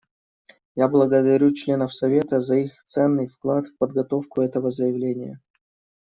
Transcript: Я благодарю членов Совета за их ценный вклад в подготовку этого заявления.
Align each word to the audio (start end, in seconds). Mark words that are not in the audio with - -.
Я 0.75 0.87
благодарю 0.87 1.53
членов 1.53 1.93
Совета 1.93 2.39
за 2.39 2.55
их 2.55 2.83
ценный 2.85 3.27
вклад 3.27 3.67
в 3.67 3.77
подготовку 3.77 4.41
этого 4.41 4.71
заявления. 4.71 5.39